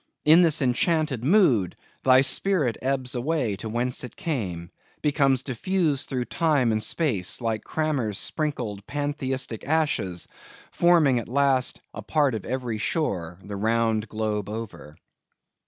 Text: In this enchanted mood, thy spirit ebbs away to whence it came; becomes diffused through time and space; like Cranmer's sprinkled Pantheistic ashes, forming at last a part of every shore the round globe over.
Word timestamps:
In 0.25 0.41
this 0.41 0.63
enchanted 0.63 1.23
mood, 1.23 1.75
thy 2.01 2.21
spirit 2.21 2.75
ebbs 2.81 3.13
away 3.13 3.55
to 3.57 3.69
whence 3.69 4.03
it 4.03 4.15
came; 4.15 4.71
becomes 5.03 5.43
diffused 5.43 6.09
through 6.09 6.25
time 6.25 6.71
and 6.71 6.81
space; 6.81 7.39
like 7.39 7.63
Cranmer's 7.63 8.17
sprinkled 8.17 8.87
Pantheistic 8.87 9.63
ashes, 9.67 10.27
forming 10.71 11.19
at 11.19 11.29
last 11.29 11.81
a 11.93 12.01
part 12.01 12.33
of 12.33 12.45
every 12.45 12.79
shore 12.79 13.37
the 13.43 13.55
round 13.55 14.07
globe 14.09 14.49
over. 14.49 14.95